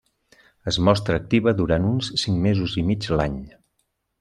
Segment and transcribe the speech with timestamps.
[0.71, 3.39] Es mostra activa durant uns cinc mesos i mig l'any.